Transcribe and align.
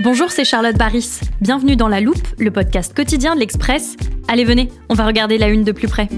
Bonjour, 0.00 0.30
c'est 0.30 0.44
Charlotte 0.44 0.76
Baris. 0.76 1.18
Bienvenue 1.40 1.74
dans 1.74 1.88
La 1.88 2.00
Loupe, 2.00 2.22
le 2.38 2.52
podcast 2.52 2.94
quotidien 2.94 3.34
de 3.34 3.40
l'Express. 3.40 3.96
Allez, 4.28 4.44
venez, 4.44 4.68
on 4.88 4.94
va 4.94 5.04
regarder 5.04 5.38
la 5.38 5.48
une 5.48 5.64
de 5.64 5.72
plus 5.72 5.88
près. 5.88 6.08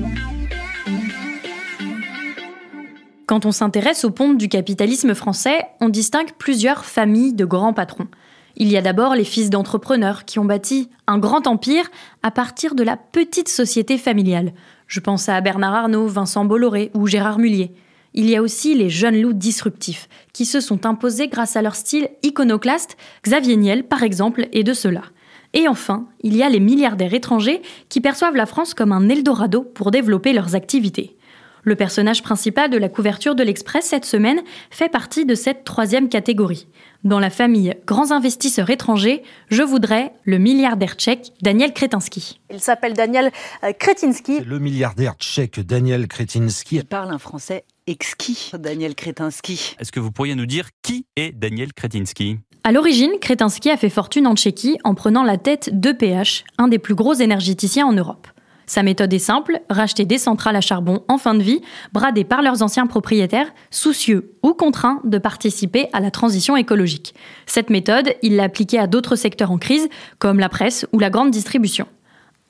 Quand 3.25 3.47
on 3.47 3.53
s'intéresse 3.53 4.05
aux 4.05 4.11
pompes 4.11 4.37
du 4.37 4.51
capitalisme 4.51 5.15
français, 5.15 5.63
on 5.81 5.89
distingue 5.89 6.33
plusieurs 6.39 6.85
familles 6.85 7.33
de 7.33 7.47
grands 7.47 7.73
patrons. 7.73 8.09
Il 8.57 8.69
y 8.69 8.77
a 8.77 8.83
d'abord 8.83 9.15
les 9.15 9.25
fils 9.25 9.49
d'entrepreneurs 9.49 10.27
qui 10.27 10.39
ont 10.39 10.45
bâti 10.45 10.91
un 11.07 11.17
grand 11.17 11.47
empire 11.47 11.89
à 12.23 12.31
partir 12.31 12.75
de 12.75 12.83
la 12.83 12.99
petite 12.99 13.49
société 13.49 13.97
familiale. 13.97 14.53
Je 14.89 15.01
pense 15.01 15.31
à 15.31 15.41
Bernard 15.41 15.75
Arnault, 15.75 16.07
Vincent 16.07 16.45
Bolloré 16.45 16.91
ou 16.93 17.07
Gérard 17.07 17.39
Mullier. 17.39 17.73
Il 18.15 18.29
y 18.29 18.37
a 18.37 18.43
aussi 18.43 18.75
les 18.75 18.91
jeunes 18.91 19.21
loups 19.21 19.33
disruptifs, 19.33 20.09
qui 20.33 20.45
se 20.45 20.61
sont 20.61 20.85
imposés 20.87 21.29
grâce 21.29 21.57
à 21.57 21.63
leur 21.63 21.77
style 21.77 22.09
iconoclaste, 22.23 22.97
Xavier 23.25 23.57
Niel 23.57 23.85
par 23.85 24.03
exemple 24.03 24.49
est 24.53 24.65
de 24.65 24.73
cela. 24.73 25.03
Et 25.53 25.69
enfin, 25.69 26.07
il 26.23 26.37
y 26.37 26.43
a 26.43 26.49
les 26.49 26.61
milliardaires 26.61 27.15
étrangers 27.15 27.63
qui 27.89 28.01
perçoivent 28.01 28.37
la 28.37 28.47
France 28.47 28.75
comme 28.75 28.93
un 28.93 29.09
Eldorado 29.09 29.63
pour 29.63 29.91
développer 29.91 30.33
leurs 30.33 30.55
activités. 30.55 31.17
Le 31.63 31.77
personnage 31.77 32.23
principal 32.23 32.71
de 32.71 32.79
la 32.79 32.89
couverture 32.89 33.35
de 33.35 33.43
l'Express 33.43 33.85
cette 33.85 34.07
semaine 34.07 34.41
fait 34.71 34.89
partie 34.89 35.27
de 35.27 35.35
cette 35.35 35.65
troisième 35.65 36.09
catégorie. 36.09 36.67
Dans 37.05 37.19
la 37.19 37.31
famille 37.31 37.75
grands 37.87 38.13
investisseurs 38.13 38.71
étrangers, 38.71 39.23
je 39.49 39.63
voudrais 39.63 40.13
le 40.25 40.39
milliardaire 40.39 40.95
tchèque 40.95 41.33
Daniel 41.43 41.73
Kretinsky. 41.75 42.41
Il 42.51 42.61
s'appelle 42.61 42.95
Daniel 42.95 43.31
euh, 43.63 43.73
Kretinsky. 43.79 44.41
Le 44.41 44.59
milliardaire 44.59 45.15
tchèque 45.19 45.61
Daniel 45.61 46.09
Kretinsky. 46.09 46.77
Il 46.77 46.85
parle 46.85 47.11
un 47.11 47.19
français 47.19 47.65
exquis, 47.91 48.53
Daniel 48.57 48.95
Kretinsky. 48.95 49.75
Est-ce 49.79 49.91
que 49.91 50.01
vous 50.01 50.13
pourriez 50.13 50.37
nous 50.37 50.47
dire 50.47 50.69
qui 50.83 51.07
est 51.17 51.33
Daniel 51.33 51.73
Kretinsky? 51.73 52.39
À 52.63 52.73
l'origine, 52.73 53.11
Kretinsky 53.21 53.71
a 53.71 53.77
fait 53.77 53.91
fortune 53.91 54.27
en 54.27 54.37
Tchéquie 54.37 54.79
en 54.85 54.95
prenant 54.95 55.25
la 55.25 55.39
tête 55.39 55.71
d'EPH, 55.73 56.45
un 56.59 56.69
des 56.69 56.79
plus 56.79 56.95
gros 56.95 57.15
énergéticiens 57.15 57.87
en 57.87 57.93
Europe. 57.93 58.29
Sa 58.67 58.85
méthode 58.85 59.13
est 59.13 59.19
simple, 59.19 59.61
racheter 59.69 60.05
des 60.05 60.19
centrales 60.19 60.55
à 60.55 60.61
charbon 60.61 61.03
en 61.09 61.19
fin 61.19 61.35
de 61.35 61.43
vie, 61.43 61.61
bradées 61.93 62.23
par 62.23 62.43
leurs 62.43 62.63
anciens 62.63 62.87
propriétaires, 62.87 63.53
soucieux 63.73 64.37
ou 64.45 64.55
contraints 64.55 65.01
de 65.03 65.19
participer 65.19 65.89
à 65.93 65.99
la 65.99 66.13
transition 66.13 66.57
écologique. 66.57 67.15
Cette 67.47 67.71
méthode, 67.71 68.15
il 68.23 68.37
l'a 68.37 68.45
appliquée 68.45 68.79
à 68.79 68.87
d'autres 68.87 69.17
secteurs 69.17 69.51
en 69.51 69.59
crise, 69.59 69.89
comme 70.21 70.39
la 70.39 70.49
presse 70.49 70.87
ou 70.93 71.01
la 71.01 71.11
grande 71.11 71.33
distribution. 71.33 71.89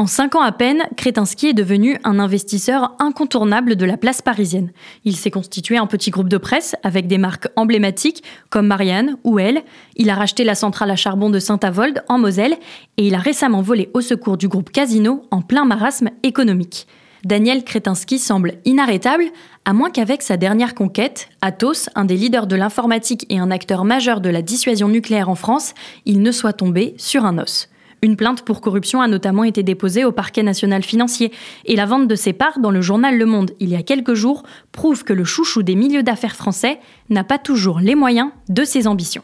En 0.01 0.07
cinq 0.07 0.35
ans 0.35 0.41
à 0.41 0.51
peine, 0.51 0.85
Kretinsky 0.97 1.49
est 1.49 1.53
devenu 1.53 1.99
un 2.05 2.21
investisseur 2.21 2.95
incontournable 3.01 3.77
de 3.77 3.85
la 3.85 3.99
place 3.99 4.23
parisienne. 4.23 4.73
Il 5.05 5.15
s'est 5.15 5.31
constitué 5.31 5.77
un 5.77 5.87
petit 5.87 6.09
groupe 6.09 6.31
de 6.31 6.39
presse 6.39 6.75
avec 6.83 7.07
des 7.07 7.19
marques 7.19 7.49
emblématiques 7.55 8.23
comme 8.49 8.67
Marianne 8.67 9.19
ou 9.25 9.39
Elle. 9.39 9.63
Il 9.97 10.09
a 10.09 10.15
racheté 10.15 10.43
la 10.43 10.55
centrale 10.55 10.91
à 10.91 10.97
charbon 10.97 11.29
de 11.29 11.39
Saint-Avold 11.39 12.03
en 12.09 12.19
Moselle 12.19 12.57
et 12.97 13.09
il 13.09 13.15
a 13.15 13.19
récemment 13.19 13.61
volé 13.61 13.91
au 13.93 14.01
secours 14.01 14.39
du 14.39 14.49
groupe 14.49 14.71
Casino 14.71 15.27
en 15.31 15.43
plein 15.43 15.67
marasme 15.67 16.09
économique. 16.23 16.87
Daniel 17.27 17.63
Kretinsky 17.63 18.19
semble 18.19 18.55
inarrêtable, 18.65 19.25
à 19.67 19.75
moins 19.75 19.91
qu'avec 19.91 20.23
sa 20.23 20.39
dernière 20.39 20.75
conquête, 20.75 21.29
Atos, 21.43 21.91
un 21.95 22.07
des 22.07 22.17
leaders 22.17 22.47
de 22.47 22.57
l'informatique 22.57 23.27
et 23.29 23.39
un 23.39 23.51
acteur 23.51 23.85
majeur 23.85 24.23
de 24.23 24.31
la 24.31 24.41
dissuasion 24.41 24.89
nucléaire 24.89 25.29
en 25.29 25.35
France, 25.35 25.75
il 26.07 26.23
ne 26.23 26.33
soit 26.33 26.55
tombé 26.55 26.95
sur 26.97 27.27
un 27.27 27.37
os. 27.37 27.70
Une 28.03 28.17
plainte 28.17 28.43
pour 28.43 28.61
corruption 28.61 29.03
a 29.03 29.09
notamment 29.09 29.45
été 29.45 29.63
déposée 29.63 30.05
au 30.05 30.13
parquet 30.13 30.43
national 30.43 30.83
financier 30.83 31.33
et 31.67 31.77
la 31.77 31.85
vente 31.85 32.09
de 32.09 32.15
ses 32.15 32.33
parts 32.33 32.59
dans 32.59 32.71
le 32.71 32.81
journal 32.81 33.19
Le 33.19 33.27
Monde 33.27 33.51
il 33.61 33.69
y 33.69 33.77
a 33.77 33.83
quelques 33.83 34.15
jours 34.15 34.43
prouve 34.73 35.05
que 35.05 35.13
le 35.13 35.25
chouchou 35.25 35.63
des 35.63 35.75
milieux 35.75 36.03
d'affaires 36.03 36.37
français 36.37 36.81
n'a 37.11 37.25
pas 37.25 37.39
toujours 37.39 37.79
les 37.81 37.95
moyens 37.95 38.31
de 38.49 38.65
ses 38.65 38.87
ambitions. 38.87 39.23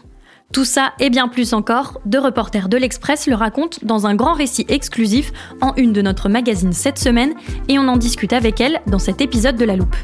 Tout 0.53 0.65
ça 0.65 0.93
et 1.01 1.11
bien 1.11 1.29
plus 1.29 1.55
encore, 1.55 2.01
deux 2.05 2.21
reporters 2.21 2.69
de 2.69 2.77
l'Express 2.77 3.27
le 3.27 3.35
racontent 3.35 3.79
dans 3.83 4.07
un 4.07 4.15
grand 4.15 4.35
récit 4.35 4.67
exclusif 4.69 5.33
en 5.61 5.75
une 5.77 5.93
de 5.93 6.03
notre 6.03 6.29
magazine 6.29 6.73
cette 6.73 6.99
semaine 6.99 7.35
et 7.69 7.79
on 7.79 7.89
en 7.89 7.97
discute 7.97 8.33
avec 8.33 8.61
elle 8.61 8.81
dans 8.87 9.01
cet 9.01 9.21
épisode 9.21 9.57
de 9.57 9.65
La 9.65 9.77
Loupe. 9.77 9.97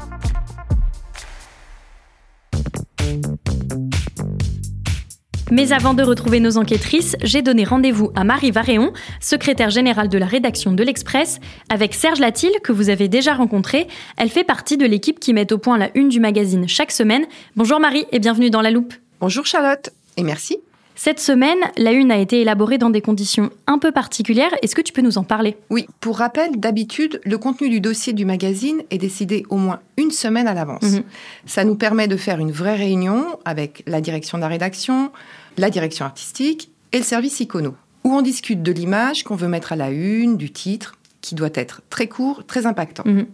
Mais 5.53 5.71
avant 5.71 5.93
de 5.93 6.01
retrouver 6.01 6.39
nos 6.39 6.57
enquêtrices, 6.57 7.15
j'ai 7.21 7.43
donné 7.43 7.63
rendez-vous 7.63 8.11
à 8.15 8.23
Marie 8.23 8.49
Varéon, 8.49 8.91
secrétaire 9.21 9.69
générale 9.69 10.09
de 10.09 10.17
la 10.17 10.25
rédaction 10.25 10.71
de 10.71 10.81
l'Express, 10.83 11.39
avec 11.69 11.93
Serge 11.93 12.19
Latil, 12.19 12.49
que 12.63 12.71
vous 12.71 12.89
avez 12.89 13.07
déjà 13.07 13.35
rencontré. 13.35 13.87
Elle 14.17 14.29
fait 14.29 14.43
partie 14.43 14.77
de 14.77 14.85
l'équipe 14.87 15.19
qui 15.19 15.31
met 15.31 15.53
au 15.53 15.59
point 15.59 15.77
la 15.77 15.95
une 15.95 16.09
du 16.09 16.19
magazine 16.19 16.67
chaque 16.67 16.89
semaine. 16.89 17.27
Bonjour 17.55 17.79
Marie 17.79 18.07
et 18.11 18.17
bienvenue 18.17 18.49
dans 18.49 18.61
La 18.61 18.71
Loupe. 18.71 18.95
Bonjour 19.19 19.45
Charlotte 19.45 19.91
et 20.17 20.23
merci. 20.23 20.57
Cette 20.95 21.19
semaine, 21.19 21.57
la 21.77 21.91
une 21.91 22.11
a 22.11 22.17
été 22.17 22.41
élaborée 22.41 22.77
dans 22.77 22.89
des 22.89 23.01
conditions 23.01 23.49
un 23.67 23.79
peu 23.79 23.91
particulières. 23.91 24.51
Est-ce 24.61 24.75
que 24.75 24.81
tu 24.81 24.93
peux 24.93 25.01
nous 25.01 25.17
en 25.17 25.23
parler? 25.23 25.57
Oui, 25.69 25.87
pour 25.99 26.17
rappel, 26.17 26.59
d'habitude, 26.59 27.19
le 27.23 27.37
contenu 27.37 27.69
du 27.69 27.81
dossier 27.81 28.13
du 28.13 28.25
magazine 28.25 28.83
est 28.91 28.99
décidé 28.99 29.43
au 29.49 29.57
moins 29.57 29.79
une 29.97 30.11
semaine 30.11 30.47
à 30.47 30.53
l'avance. 30.53 30.83
Mhm. 30.83 31.03
Ça 31.45 31.63
nous 31.63 31.75
permet 31.75 32.07
de 32.07 32.15
faire 32.15 32.39
une 32.39 32.51
vraie 32.51 32.75
réunion 32.75 33.25
avec 33.43 33.83
la 33.87 34.01
direction 34.01 34.37
de 34.37 34.43
la 34.43 34.47
rédaction, 34.47 35.11
la 35.57 35.69
direction 35.69 36.05
artistique 36.05 36.69
et 36.91 36.99
le 36.99 37.03
service 37.03 37.39
icono, 37.39 37.75
où 38.03 38.13
on 38.13 38.21
discute 38.21 38.61
de 38.61 38.71
l'image 38.71 39.23
qu'on 39.23 39.35
veut 39.35 39.47
mettre 39.47 39.73
à 39.73 39.75
la 39.75 39.89
une, 39.89 40.37
du 40.37 40.51
titre, 40.51 40.95
qui 41.21 41.33
doit 41.33 41.49
être 41.55 41.81
très 41.89 42.07
court, 42.07 42.45
très 42.45 42.67
impactant. 42.67 43.03
Mhm. 43.05 43.25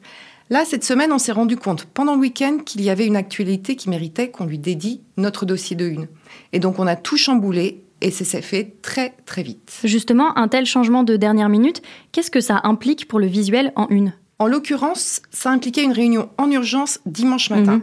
Là, 0.49 0.65
cette 0.65 0.83
semaine, 0.83 1.11
on 1.11 1.19
s'est 1.19 1.31
rendu 1.31 1.57
compte 1.57 1.85
pendant 1.85 2.15
le 2.15 2.21
week-end 2.21 2.57
qu'il 2.65 2.81
y 2.81 2.89
avait 2.89 3.05
une 3.05 3.15
actualité 3.15 3.75
qui 3.75 3.89
méritait 3.89 4.29
qu'on 4.29 4.45
lui 4.45 4.57
dédie 4.57 5.01
notre 5.17 5.45
dossier 5.45 5.75
de 5.75 5.85
une. 5.85 6.07
Et 6.53 6.59
donc, 6.59 6.79
on 6.79 6.87
a 6.87 6.95
tout 6.95 7.17
chamboulé 7.17 7.81
et 8.01 8.11
ça 8.11 8.23
s'est 8.25 8.41
fait 8.41 8.75
très, 8.81 9.13
très 9.25 9.43
vite. 9.43 9.79
Justement, 9.83 10.37
un 10.37 10.47
tel 10.47 10.65
changement 10.65 11.03
de 11.03 11.17
dernière 11.17 11.49
minute, 11.49 11.81
qu'est-ce 12.11 12.31
que 12.31 12.41
ça 12.41 12.61
implique 12.63 13.07
pour 13.07 13.19
le 13.19 13.27
visuel 13.27 13.73
en 13.75 13.87
une? 13.89 14.13
En 14.39 14.47
l'occurrence, 14.47 15.21
ça 15.31 15.51
impliquait 15.51 15.83
une 15.83 15.91
réunion 15.91 16.29
en 16.37 16.49
urgence 16.49 16.99
dimanche 17.05 17.49
matin 17.49 17.75
Mhm. 17.77 17.81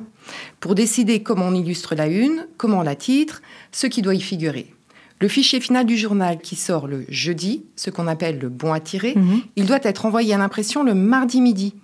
pour 0.61 0.75
décider 0.75 1.23
comment 1.23 1.47
on 1.49 1.55
illustre 1.55 1.95
la 1.95 2.07
une, 2.07 2.47
comment 2.57 2.79
on 2.79 2.83
la 2.83 2.95
titre, 2.97 3.43
ce 3.73 3.87
qui 3.87 4.01
doit 4.01 4.15
y 4.15 4.21
figurer. 4.23 4.73
Le 5.21 5.29
fichier 5.29 5.61
final 5.61 5.85
du 5.87 5.97
journal 5.99 6.39
qui 6.41 6.57
sort 6.57 6.87
le 6.87 7.05
jeudi, 7.09 7.65
ce 7.77 7.91
qu'on 7.91 8.07
appelle 8.07 8.39
le 8.39 8.49
bon 8.49 8.73
à 8.73 8.81
tirer, 8.81 9.15
Mhm. 9.17 9.41
il 9.57 9.67
doit 9.67 9.81
être 9.83 10.07
envoyé 10.07 10.33
à 10.35 10.39
l'impression 10.39 10.83
le 10.83 10.95
mardi 10.95 11.41
midi. 11.43 11.75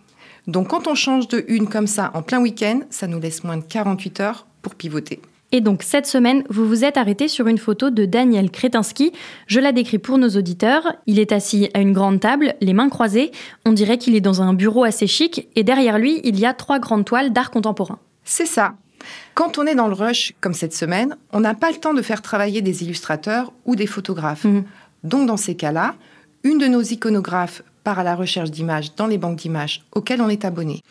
Donc 0.47 0.69
quand 0.69 0.89
on 0.89 0.95
change 0.95 1.29
de 1.29 1.45
une 1.49 1.69
comme 1.69 1.87
ça 1.87 2.11
en 2.15 2.23
plein 2.23 2.41
week-end, 2.41 2.81
ça 2.91 3.07
nous 3.07 3.21
laisse 3.21 3.45
moins 3.45 3.59
de 3.59 3.65
48 3.65 4.21
heures 4.21 4.47
pour 4.63 4.75
pivoter. 4.75 5.21
Et 5.55 5.61
donc 5.61 5.83
cette 5.83 6.07
semaine, 6.07 6.45
vous 6.49 6.67
vous 6.67 6.83
êtes 6.83 6.97
arrêté 6.97 7.29
sur 7.29 7.47
une 7.47 7.59
photo 7.59 7.91
de 7.91 8.07
Daniel 8.07 8.51
Kretinsky. 8.51 9.13
Je 9.47 9.61
la 9.61 9.73
décris 9.73 9.99
pour 9.99 10.17
nos 10.17 10.31
auditeurs. 10.31 10.95
Il 11.07 11.19
est 11.19 11.31
assis 11.31 11.69
à 11.75 11.81
une 11.81 11.93
grande 11.93 12.21
table, 12.21 12.55
les 12.63 12.73
mains 12.73 12.89
croisées. 12.89 13.33
On 13.67 13.73
dirait 13.73 13.99
qu'il 13.99 14.17
est 14.17 14.23
dans 14.23 14.41
un 14.41 14.55
bureau 14.55 14.85
assez 14.85 15.07
chic. 15.07 15.49
Et 15.55 15.63
derrière 15.63 15.99
lui, 15.99 16.23
il 16.25 16.41
y 16.41 16.47
a 16.47 16.55
trois 16.55 16.79
grandes 16.79 17.05
toiles 17.05 17.35
d'art 17.35 17.51
contemporain. 17.51 17.99
C'est 18.25 18.47
ça. 18.47 18.73
Quand 19.35 19.59
on 19.59 19.67
est 19.67 19.75
dans 19.75 19.89
le 19.89 19.95
rush, 19.95 20.33
comme 20.41 20.55
cette 20.55 20.75
semaine, 20.75 21.17
on 21.33 21.41
n'a 21.41 21.55
pas 21.55 21.71
le 21.71 21.77
temps 21.77 21.93
de 21.93 22.03
faire 22.03 22.23
travailler 22.23 22.63
des 22.63 22.83
illustrateurs 22.83 23.53
ou 23.67 23.77
des 23.77 23.87
photographes. 23.87 24.45
Mhm. 24.45 24.65
Donc 25.05 25.27
dans 25.27 25.37
ces 25.37 25.55
cas-là, 25.55 25.97
une 26.45 26.59
de 26.59 26.67
nos 26.67 26.83
iconographes 26.83 27.63
part 27.85 27.99
à 27.99 28.05
la 28.05 28.15
recherche 28.15 28.51
d'images 28.51 28.95
dans 28.95 29.07
les 29.07 29.19
banques 29.19 29.39
d'images 29.39 29.83
auxquelles 29.93 30.23
on 30.23 30.29
est 30.29 30.45
abonné. 30.45 30.83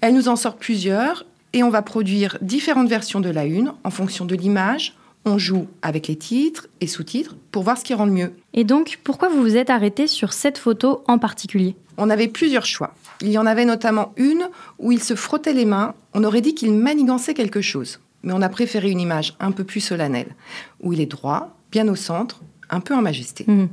Elle 0.00 0.14
nous 0.14 0.28
en 0.28 0.36
sort 0.36 0.56
plusieurs 0.56 1.24
et 1.52 1.62
on 1.62 1.70
va 1.70 1.82
produire 1.82 2.38
différentes 2.40 2.88
versions 2.88 3.20
de 3.20 3.28
la 3.30 3.44
une 3.44 3.72
en 3.84 3.90
fonction 3.90 4.24
de 4.24 4.34
l'image. 4.34 4.94
On 5.24 5.36
joue 5.36 5.66
avec 5.82 6.08
les 6.08 6.16
titres 6.16 6.68
et 6.80 6.86
sous-titres 6.86 7.36
pour 7.52 7.62
voir 7.62 7.76
ce 7.76 7.84
qui 7.84 7.92
rend 7.92 8.06
le 8.06 8.12
mieux. 8.12 8.32
Et 8.54 8.64
donc, 8.64 9.00
pourquoi 9.04 9.28
vous 9.28 9.42
vous 9.42 9.56
êtes 9.56 9.68
arrêté 9.68 10.06
sur 10.06 10.32
cette 10.32 10.56
photo 10.56 11.04
en 11.06 11.18
particulier? 11.18 11.76
On 11.98 12.08
avait 12.08 12.28
plusieurs 12.28 12.64
choix. 12.64 12.94
Il 13.20 13.28
y 13.28 13.36
en 13.36 13.44
avait 13.44 13.66
notamment 13.66 14.12
une 14.16 14.48
où 14.78 14.92
il 14.92 15.02
se 15.02 15.14
frottait 15.14 15.52
les 15.52 15.66
mains. 15.66 15.94
On 16.14 16.24
aurait 16.24 16.40
dit 16.40 16.54
qu'il 16.54 16.72
manigançait 16.72 17.34
quelque 17.34 17.60
chose. 17.60 18.00
Mais 18.22 18.32
on 18.32 18.40
a 18.40 18.48
préféré 18.48 18.90
une 18.90 19.00
image 19.00 19.34
un 19.40 19.52
peu 19.52 19.64
plus 19.64 19.80
solennelle, 19.80 20.34
où 20.82 20.92
il 20.92 21.00
est 21.00 21.06
droit, 21.06 21.56
bien 21.70 21.88
au 21.88 21.96
centre, 21.96 22.40
un 22.70 22.80
peu 22.80 22.94
en 22.94 23.02
majesté. 23.02 23.44
Mhm. 23.46 23.68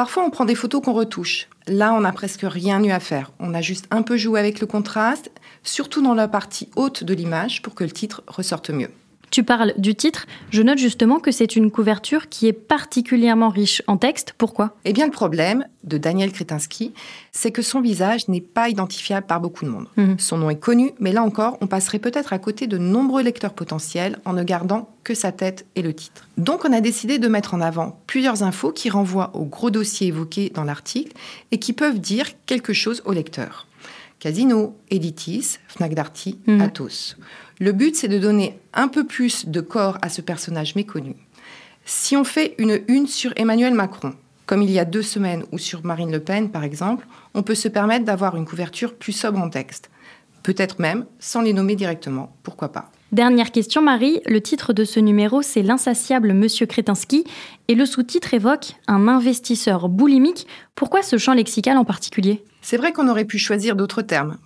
Parfois, 0.00 0.24
on 0.24 0.30
prend 0.30 0.46
des 0.46 0.54
photos 0.54 0.82
qu'on 0.82 0.94
retouche. 0.94 1.46
Là, 1.66 1.92
on 1.92 2.00
n'a 2.00 2.12
presque 2.12 2.40
rien 2.44 2.82
eu 2.82 2.90
à 2.90 3.00
faire. 3.00 3.32
On 3.38 3.52
a 3.52 3.60
juste 3.60 3.84
un 3.90 4.00
peu 4.00 4.16
joué 4.16 4.40
avec 4.40 4.58
le 4.58 4.66
contraste, 4.66 5.30
surtout 5.62 6.00
dans 6.00 6.14
la 6.14 6.26
partie 6.26 6.70
haute 6.74 7.04
de 7.04 7.12
l'image, 7.12 7.60
pour 7.60 7.74
que 7.74 7.84
le 7.84 7.90
titre 7.90 8.22
ressorte 8.26 8.70
mieux. 8.70 8.88
Tu 9.30 9.44
parles 9.44 9.74
du 9.78 9.94
titre, 9.94 10.26
je 10.50 10.60
note 10.60 10.78
justement 10.78 11.20
que 11.20 11.30
c'est 11.30 11.54
une 11.54 11.70
couverture 11.70 12.28
qui 12.28 12.48
est 12.48 12.52
particulièrement 12.52 13.48
riche 13.48 13.80
en 13.86 13.96
texte. 13.96 14.34
Pourquoi? 14.36 14.76
Eh 14.84 14.92
bien, 14.92 15.06
le 15.06 15.12
problème 15.12 15.66
de 15.84 15.98
Daniel 15.98 16.32
Kretinsky, 16.32 16.92
c'est 17.30 17.52
que 17.52 17.62
son 17.62 17.80
visage 17.80 18.26
n'est 18.26 18.40
pas 18.40 18.68
identifiable 18.68 19.26
par 19.26 19.40
beaucoup 19.40 19.64
de 19.64 19.70
monde. 19.70 19.86
Mhm. 19.96 20.18
Son 20.18 20.38
nom 20.38 20.50
est 20.50 20.58
connu, 20.58 20.92
mais 20.98 21.12
là 21.12 21.22
encore, 21.22 21.58
on 21.60 21.68
passerait 21.68 22.00
peut-être 22.00 22.32
à 22.32 22.38
côté 22.38 22.66
de 22.66 22.76
nombreux 22.76 23.22
lecteurs 23.22 23.54
potentiels 23.54 24.18
en 24.24 24.32
ne 24.32 24.42
gardant 24.42 24.88
que 25.04 25.14
sa 25.14 25.30
tête 25.30 25.64
et 25.76 25.82
le 25.82 25.94
titre. 25.94 26.28
Donc, 26.36 26.64
on 26.64 26.72
a 26.72 26.80
décidé 26.80 27.18
de 27.18 27.28
mettre 27.28 27.54
en 27.54 27.60
avant 27.60 28.00
plusieurs 28.08 28.42
infos 28.42 28.72
qui 28.72 28.90
renvoient 28.90 29.30
aux 29.34 29.44
gros 29.44 29.70
dossiers 29.70 30.08
évoqués 30.08 30.50
dans 30.52 30.64
l'article 30.64 31.12
et 31.52 31.58
qui 31.58 31.72
peuvent 31.72 32.00
dire 32.00 32.26
quelque 32.46 32.72
chose 32.72 33.00
au 33.04 33.12
lecteur. 33.12 33.68
Casino, 34.20 34.76
Editis, 34.90 35.58
Fnac 35.66 35.94
Darty, 35.94 36.38
Mhm. 36.46 36.60
Athos. 36.60 37.16
Le 37.58 37.72
but, 37.72 37.96
c'est 37.96 38.08
de 38.08 38.18
donner 38.18 38.58
un 38.74 38.86
peu 38.88 39.04
plus 39.06 39.46
de 39.46 39.60
corps 39.60 39.98
à 40.02 40.08
ce 40.08 40.20
personnage 40.20 40.76
méconnu. 40.76 41.16
Si 41.84 42.16
on 42.16 42.24
fait 42.24 42.54
une 42.58 42.80
une 42.86 43.06
sur 43.06 43.32
Emmanuel 43.36 43.74
Macron, 43.74 44.14
comme 44.46 44.62
il 44.62 44.70
y 44.70 44.78
a 44.78 44.84
deux 44.84 45.02
semaines, 45.02 45.44
ou 45.52 45.58
sur 45.58 45.84
Marine 45.84 46.12
Le 46.12 46.20
Pen, 46.20 46.50
par 46.50 46.64
exemple, 46.64 47.06
on 47.34 47.42
peut 47.42 47.54
se 47.54 47.68
permettre 47.68 48.04
d'avoir 48.04 48.36
une 48.36 48.44
couverture 48.44 48.94
plus 48.94 49.12
sobre 49.12 49.38
en 49.40 49.48
texte. 49.48 49.90
Peut-être 50.42 50.78
même 50.80 51.06
sans 51.18 51.40
les 51.42 51.52
nommer 51.52 51.74
directement, 51.76 52.34
pourquoi 52.42 52.72
pas. 52.72 52.90
Dernière 53.12 53.50
question, 53.50 53.82
Marie. 53.82 54.20
Le 54.26 54.40
titre 54.40 54.72
de 54.72 54.84
ce 54.84 55.00
numéro, 55.00 55.42
c'est 55.42 55.62
L'insatiable 55.62 56.32
Monsieur 56.32 56.66
Kretinsky. 56.66 57.24
Et 57.68 57.74
le 57.74 57.84
sous-titre 57.84 58.34
évoque 58.34 58.74
un 58.86 59.08
investisseur 59.08 59.88
boulimique. 59.88 60.46
Pourquoi 60.76 61.02
ce 61.02 61.18
champ 61.18 61.34
lexical 61.34 61.76
en 61.76 61.84
particulier? 61.84 62.44
C'est 62.62 62.76
vrai 62.76 62.92
qu'on 62.92 63.08
aurait 63.08 63.24
pu 63.24 63.38
choisir 63.38 63.74
d'autres 63.74 64.02
termes. 64.02 64.36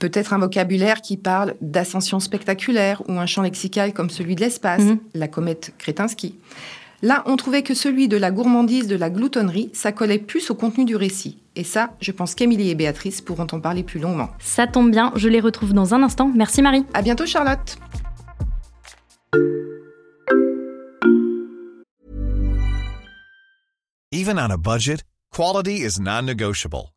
Peut-être 0.00 0.34
un 0.34 0.38
vocabulaire 0.38 1.00
qui 1.00 1.16
parle 1.16 1.54
d'ascension 1.62 2.20
spectaculaire 2.20 3.02
ou 3.08 3.12
un 3.12 3.26
champ 3.26 3.42
lexical 3.42 3.94
comme 3.94 4.10
celui 4.10 4.34
de 4.34 4.40
l'espace, 4.42 4.82
Mhm. 4.82 4.98
la 5.14 5.28
comète 5.28 5.72
Kretinsky. 5.78 6.34
Là, 7.04 7.22
on 7.26 7.36
trouvait 7.36 7.62
que 7.62 7.74
celui 7.74 8.08
de 8.08 8.16
la 8.16 8.30
gourmandise, 8.30 8.86
de 8.86 8.96
la 8.96 9.10
gloutonnerie, 9.10 9.68
ça 9.74 9.92
collait 9.92 10.18
plus 10.18 10.50
au 10.50 10.54
contenu 10.54 10.86
du 10.86 10.96
récit. 10.96 11.36
Et 11.54 11.62
ça, 11.62 11.90
je 12.00 12.12
pense 12.12 12.34
qu'Émilie 12.34 12.70
et 12.70 12.74
Béatrice 12.74 13.20
pourront 13.20 13.46
en 13.52 13.60
parler 13.60 13.82
plus 13.82 14.00
longuement. 14.00 14.30
Ça 14.38 14.66
tombe 14.66 14.90
bien, 14.90 15.12
je 15.14 15.28
les 15.28 15.40
retrouve 15.40 15.74
dans 15.74 15.92
un 15.92 16.02
instant. 16.02 16.32
Merci 16.34 16.62
Marie. 16.62 16.86
À 16.94 17.02
bientôt, 17.02 17.26
Charlotte! 17.26 17.76
Even 24.10 24.38
on 24.38 24.50
a 24.50 24.56
budget, 24.56 25.02
quality 25.30 25.84
is 25.84 26.00
non-negotiable. 26.00 26.93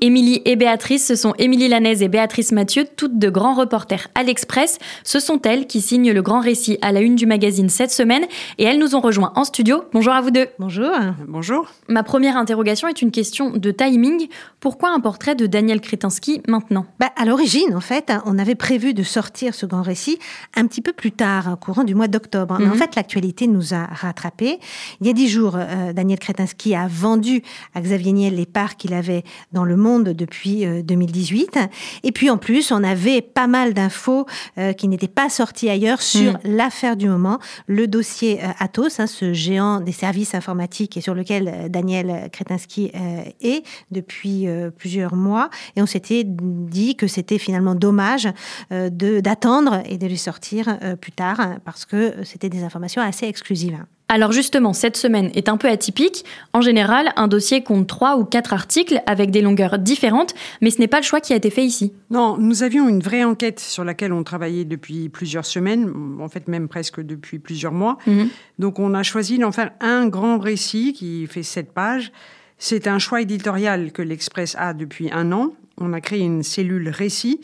Émilie 0.00 0.42
et 0.44 0.54
Béatrice, 0.54 1.04
ce 1.06 1.16
sont 1.16 1.34
Émilie 1.38 1.66
Lanaise 1.66 2.02
et 2.02 2.08
Béatrice 2.08 2.52
Mathieu, 2.52 2.84
toutes 2.96 3.18
de 3.18 3.28
grands 3.30 3.54
reporters 3.54 4.06
à 4.14 4.22
l'Express. 4.22 4.78
Ce 5.02 5.18
sont 5.18 5.40
elles 5.42 5.66
qui 5.66 5.80
signent 5.80 6.12
le 6.12 6.22
grand 6.22 6.38
récit 6.40 6.78
à 6.82 6.92
la 6.92 7.00
une 7.00 7.16
du 7.16 7.26
magazine 7.26 7.68
cette 7.68 7.90
semaine 7.90 8.24
et 8.58 8.64
elles 8.64 8.78
nous 8.78 8.94
ont 8.94 9.00
rejoints 9.00 9.32
en 9.34 9.42
studio. 9.42 9.82
Bonjour 9.92 10.12
à 10.12 10.20
vous 10.20 10.30
deux. 10.30 10.46
Bonjour. 10.60 10.92
Bonjour. 11.26 11.66
Ma 11.88 12.04
première 12.04 12.36
interrogation 12.36 12.86
est 12.86 13.02
une 13.02 13.10
question 13.10 13.50
de 13.50 13.70
timing. 13.72 14.28
Pourquoi 14.60 14.90
un 14.90 15.00
portrait 15.00 15.34
de 15.34 15.46
Daniel 15.46 15.80
Kretinsky 15.80 16.42
maintenant? 16.46 16.86
Bah, 17.00 17.10
à 17.16 17.24
l'origine, 17.24 17.74
en 17.74 17.80
fait, 17.80 18.10
hein, 18.10 18.22
on 18.24 18.38
avait 18.38 18.54
prévu 18.54 18.94
de 18.94 19.02
sortir 19.02 19.52
ce 19.52 19.66
grand 19.66 19.82
récit 19.82 20.20
un 20.54 20.66
petit 20.68 20.80
peu 20.80 20.92
plus 20.92 21.10
tard, 21.10 21.50
au 21.52 21.56
courant 21.56 21.82
du 21.82 21.96
mois 21.96 22.08
d'octobre. 22.08 22.56
Mais 22.60 22.66
en 22.66 22.70
Mhm. 22.70 22.76
fait, 22.76 22.94
l'actualité 22.94 23.48
nous 23.48 23.74
a 23.74 23.86
rattrapés. 23.86 24.60
Il 25.00 25.08
y 25.08 25.10
a 25.10 25.12
dix 25.12 25.28
jours, 25.28 25.56
euh, 25.56 25.92
Daniel 25.92 26.20
Kretinsky 26.20 26.76
a 26.76 26.86
vendu 26.88 27.42
à 27.74 27.80
Xavier 27.80 28.12
Niel 28.12 28.36
les 28.36 28.46
parts 28.46 28.76
qu'il 28.76 28.94
avait 28.94 29.24
dans 29.52 29.64
le 29.64 29.74
monde 29.76 29.87
depuis 29.98 30.66
euh, 30.66 30.82
2018. 30.82 31.58
Et 32.02 32.12
puis, 32.12 32.28
en 32.30 32.36
plus, 32.38 32.70
on 32.72 32.82
avait 32.84 33.22
pas 33.22 33.46
mal 33.46 33.72
d'infos 33.74 34.26
euh, 34.58 34.72
qui 34.72 34.88
n'étaient 34.88 35.08
pas 35.08 35.28
sorties 35.28 35.70
ailleurs 35.70 36.02
sur 36.02 36.32
Mhm. 36.32 36.38
l'affaire 36.56 36.96
du 36.96 37.08
moment, 37.08 37.38
le 37.66 37.86
dossier 37.86 38.40
euh, 38.42 38.48
Atos, 38.58 39.00
hein, 39.00 39.06
ce 39.06 39.32
géant 39.32 39.80
des 39.80 39.92
services 39.92 40.34
informatiques 40.34 40.96
et 40.96 41.00
sur 41.00 41.14
lequel 41.14 41.48
euh, 41.48 41.68
Daniel 41.68 42.28
Kretinsky 42.32 42.90
euh, 42.94 43.22
est 43.40 43.62
depuis 43.90 44.46
euh, 44.46 44.70
plusieurs 44.70 45.14
mois. 45.14 45.48
Et 45.76 45.82
on 45.82 45.86
s'était 45.86 46.24
dit 46.26 46.94
que 46.96 47.06
c'était 47.06 47.38
finalement 47.38 47.74
dommage 47.74 48.28
euh, 48.72 48.90
de 48.90 49.20
d'attendre 49.20 49.82
et 49.86 49.96
de 49.98 50.06
les 50.06 50.16
sortir 50.16 50.78
euh, 50.82 50.96
plus 50.96 51.12
tard 51.12 51.40
hein, 51.40 51.58
parce 51.64 51.84
que 51.84 52.14
c'était 52.24 52.48
des 52.48 52.62
informations 52.64 53.02
assez 53.02 53.26
exclusives. 53.26 53.78
Alors 54.10 54.32
justement, 54.32 54.72
cette 54.72 54.96
semaine 54.96 55.30
est 55.34 55.50
un 55.50 55.58
peu 55.58 55.68
atypique. 55.68 56.24
En 56.54 56.62
général, 56.62 57.12
un 57.16 57.28
dossier 57.28 57.62
compte 57.62 57.86
trois 57.86 58.16
ou 58.16 58.24
quatre 58.24 58.54
articles 58.54 59.02
avec 59.06 59.30
des 59.30 59.42
longueurs 59.42 59.78
différentes, 59.78 60.34
mais 60.62 60.70
ce 60.70 60.78
n'est 60.78 60.88
pas 60.88 60.98
le 60.98 61.04
choix 61.04 61.20
qui 61.20 61.34
a 61.34 61.36
été 61.36 61.50
fait 61.50 61.64
ici. 61.64 61.92
Non, 62.10 62.38
nous 62.38 62.62
avions 62.62 62.88
une 62.88 63.00
vraie 63.00 63.24
enquête 63.24 63.60
sur 63.60 63.84
laquelle 63.84 64.14
on 64.14 64.24
travaillait 64.24 64.64
depuis 64.64 65.10
plusieurs 65.10 65.44
semaines, 65.44 65.92
en 66.20 66.28
fait 66.30 66.48
même 66.48 66.68
presque 66.68 67.00
depuis 67.02 67.38
plusieurs 67.38 67.72
mois. 67.72 67.98
Mhm. 68.06 68.28
Donc 68.58 68.78
on 68.78 68.94
a 68.94 69.02
choisi 69.02 69.38
d'en 69.38 69.52
faire 69.52 69.72
un 69.80 70.08
grand 70.08 70.38
récit 70.38 70.94
qui 70.94 71.26
fait 71.26 71.42
sept 71.42 71.72
pages. 71.72 72.10
C'est 72.56 72.86
un 72.86 72.98
choix 72.98 73.20
éditorial 73.20 73.92
que 73.92 74.00
l'Express 74.00 74.56
a 74.58 74.72
depuis 74.72 75.10
un 75.12 75.32
an. 75.32 75.52
On 75.76 75.92
a 75.92 76.00
créé 76.00 76.20
une 76.20 76.42
cellule 76.42 76.88
récit 76.88 77.40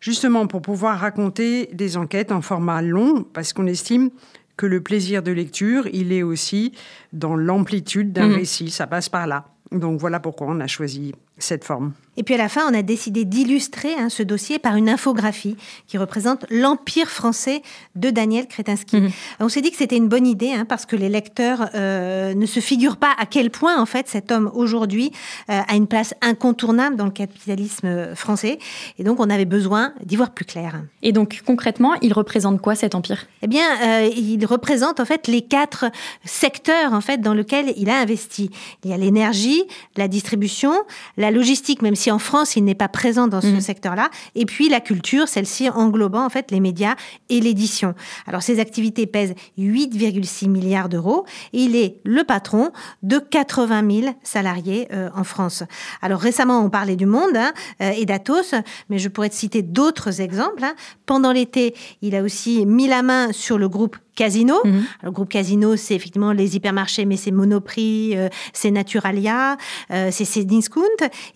justement 0.00 0.46
pour 0.46 0.62
pouvoir 0.62 0.98
raconter 0.98 1.70
des 1.72 1.96
enquêtes 1.96 2.32
en 2.32 2.40
format 2.40 2.82
long 2.82 3.24
parce 3.32 3.52
qu'on 3.52 3.66
estime 3.66 4.10
que 4.58 4.66
le 4.66 4.82
plaisir 4.82 5.22
de 5.22 5.32
lecture, 5.32 5.86
il 5.92 6.12
est 6.12 6.22
aussi 6.22 6.72
dans 7.14 7.34
l'amplitude 7.36 8.12
d'un 8.12 8.28
Mhm. 8.28 8.34
récit. 8.34 8.70
Ça 8.70 8.86
passe 8.86 9.08
par 9.08 9.26
là. 9.26 9.46
Donc 9.72 9.98
voilà 10.00 10.20
pourquoi 10.20 10.46
on 10.50 10.60
a 10.60 10.66
choisi 10.66 11.14
cette 11.38 11.64
forme. 11.64 11.92
Et 12.18 12.24
puis 12.24 12.34
à 12.34 12.38
la 12.38 12.48
fin, 12.48 12.68
on 12.68 12.74
a 12.74 12.82
décidé 12.82 13.24
d'illustrer 13.24 13.94
hein, 13.94 14.08
ce 14.08 14.24
dossier 14.24 14.58
par 14.58 14.74
une 14.74 14.88
infographie 14.88 15.56
qui 15.86 15.98
représente 15.98 16.44
l'empire 16.50 17.08
français 17.08 17.62
de 17.94 18.10
Daniel 18.10 18.48
Kretinsky. 18.48 18.96
Mhm. 18.96 19.10
On 19.38 19.48
s'est 19.48 19.60
dit 19.60 19.70
que 19.70 19.76
c'était 19.76 19.96
une 19.96 20.08
bonne 20.08 20.26
idée 20.26 20.50
hein, 20.50 20.64
parce 20.68 20.84
que 20.84 20.96
les 20.96 21.08
lecteurs 21.08 21.70
euh, 21.76 22.34
ne 22.34 22.44
se 22.44 22.58
figurent 22.58 22.96
pas 22.96 23.14
à 23.18 23.24
quel 23.24 23.50
point 23.50 23.80
en 23.80 23.86
fait 23.86 24.08
cet 24.08 24.32
homme 24.32 24.50
aujourd'hui 24.52 25.12
euh, 25.48 25.60
a 25.66 25.76
une 25.76 25.86
place 25.86 26.12
incontournable 26.20 26.96
dans 26.96 27.04
le 27.04 27.12
capitalisme 27.12 28.16
français. 28.16 28.58
Et 28.98 29.04
donc 29.04 29.20
on 29.20 29.30
avait 29.30 29.44
besoin 29.44 29.92
d'y 30.04 30.16
voir 30.16 30.30
plus 30.30 30.44
clair. 30.44 30.82
Et 31.02 31.12
donc 31.12 31.42
concrètement, 31.46 31.94
il 32.02 32.12
représente 32.12 32.60
quoi 32.60 32.74
cet 32.74 32.96
empire? 32.96 33.28
Eh 33.42 33.46
bien, 33.46 33.64
euh, 33.84 34.10
il 34.16 34.44
représente 34.44 34.98
en 34.98 35.04
fait 35.04 35.28
les 35.28 35.42
quatre 35.42 35.84
secteurs 36.24 36.94
en 36.94 37.00
fait 37.00 37.20
dans 37.20 37.34
lesquels 37.34 37.72
il 37.76 37.90
a 37.90 38.00
investi. 38.00 38.50
Il 38.82 38.90
y 38.90 38.92
a 38.92 38.96
l'énergie, 38.96 39.62
la 39.96 40.08
distribution, 40.08 40.72
la 41.16 41.27
logistique, 41.30 41.82
même 41.82 41.94
si 41.96 42.10
en 42.10 42.18
France 42.18 42.56
il 42.56 42.64
n'est 42.64 42.74
pas 42.74 42.88
présent 42.88 43.28
dans 43.28 43.40
ce 43.40 43.46
Mhm. 43.48 43.60
secteur-là, 43.60 44.10
et 44.34 44.46
puis 44.46 44.68
la 44.68 44.80
culture, 44.80 45.28
celle-ci 45.28 45.68
englobant 45.70 46.24
en 46.24 46.28
fait 46.28 46.50
les 46.50 46.60
médias 46.60 46.94
et 47.28 47.40
l'édition. 47.40 47.94
Alors 48.26 48.42
ces 48.42 48.60
activités 48.60 49.06
pèsent 49.06 49.34
8,6 49.58 50.48
milliards 50.48 50.88
d'euros. 50.88 51.24
et 51.52 51.58
Il 51.62 51.76
est 51.76 51.96
le 52.04 52.24
patron 52.24 52.70
de 53.02 53.18
80 53.18 54.00
000 54.02 54.14
salariés 54.22 54.88
euh, 54.92 55.08
en 55.14 55.24
France. 55.24 55.62
Alors 56.02 56.20
récemment, 56.20 56.60
on 56.64 56.70
parlait 56.70 56.96
du 56.96 57.06
Monde 57.06 57.36
hein, 57.36 57.52
euh, 57.82 57.90
et 57.96 58.04
d'Atos, 58.06 58.54
mais 58.88 58.98
je 58.98 59.08
pourrais 59.08 59.28
te 59.30 59.34
citer 59.34 59.62
d'autres 59.62 60.20
exemples. 60.20 60.62
hein. 60.64 60.74
Pendant 61.06 61.32
l'été, 61.32 61.74
il 62.02 62.14
a 62.14 62.22
aussi 62.22 62.66
mis 62.66 62.86
la 62.86 63.02
main 63.02 63.32
sur 63.32 63.58
le 63.58 63.68
groupe 63.68 63.96
Casino. 64.18 64.56
Mhm. 64.64 64.84
Le 65.04 65.10
groupe 65.12 65.28
Casino, 65.28 65.76
c'est 65.76 65.94
effectivement 65.94 66.32
les 66.32 66.56
hypermarchés, 66.56 67.04
mais 67.04 67.16
c'est 67.16 67.30
Monoprix, 67.30 68.16
euh, 68.16 68.28
c'est 68.52 68.72
Naturalia, 68.72 69.56
euh, 69.92 70.08
c'est 70.10 70.24
Cdiscount. 70.24 70.82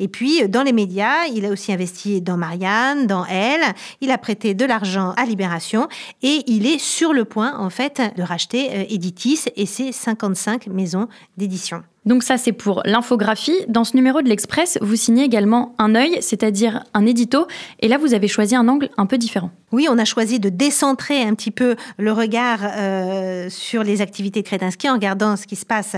Et 0.00 0.08
puis, 0.08 0.48
dans 0.48 0.64
les 0.64 0.72
médias, 0.72 1.26
il 1.32 1.46
a 1.46 1.50
aussi 1.50 1.72
investi 1.72 2.20
dans 2.20 2.36
Marianne, 2.36 3.06
dans 3.06 3.24
Elle. 3.26 3.62
Il 4.00 4.10
a 4.10 4.18
prêté 4.18 4.54
de 4.54 4.64
l'argent 4.64 5.12
à 5.16 5.24
Libération 5.24 5.86
et 6.22 6.42
il 6.48 6.66
est 6.66 6.80
sur 6.80 7.12
le 7.12 7.24
point, 7.24 7.56
en 7.56 7.70
fait, 7.70 8.02
de 8.16 8.22
racheter 8.22 8.92
Editis 8.92 9.44
et 9.54 9.66
ses 9.66 9.92
55 9.92 10.66
maisons 10.66 11.06
d'édition. 11.36 11.84
Donc 12.04 12.22
ça, 12.22 12.36
c'est 12.36 12.52
pour 12.52 12.82
l'infographie. 12.84 13.56
Dans 13.68 13.84
ce 13.84 13.96
numéro 13.96 14.22
de 14.22 14.28
l'Express, 14.28 14.78
vous 14.80 14.96
signez 14.96 15.24
également 15.24 15.74
un 15.78 15.94
œil, 15.94 16.18
c'est-à-dire 16.20 16.84
un 16.94 17.06
édito. 17.06 17.46
Et 17.80 17.88
là, 17.88 17.98
vous 17.98 18.14
avez 18.14 18.28
choisi 18.28 18.56
un 18.56 18.66
angle 18.68 18.90
un 18.96 19.06
peu 19.06 19.18
différent. 19.18 19.50
Oui, 19.72 19.86
on 19.90 19.98
a 19.98 20.04
choisi 20.04 20.38
de 20.38 20.50
décentrer 20.50 21.22
un 21.22 21.34
petit 21.34 21.50
peu 21.50 21.76
le 21.96 22.12
regard 22.12 22.60
euh, 22.62 23.48
sur 23.48 23.82
les 23.82 24.02
activités 24.02 24.42
de 24.42 24.46
Kretinsky 24.46 24.88
en 24.90 24.94
regardant 24.94 25.36
ce 25.36 25.46
qui 25.46 25.56
se 25.56 25.64
passe 25.64 25.96